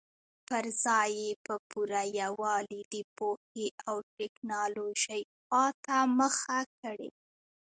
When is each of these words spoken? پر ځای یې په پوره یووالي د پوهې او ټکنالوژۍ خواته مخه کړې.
پر 0.47 0.63
ځای 0.83 1.09
یې 1.21 1.31
په 1.45 1.53
پوره 1.69 2.03
یووالي 2.21 2.81
د 2.93 2.95
پوهې 3.17 3.67
او 3.87 3.95
ټکنالوژۍ 4.17 5.23
خواته 5.43 5.97
مخه 6.19 6.59
کړې. 6.81 7.09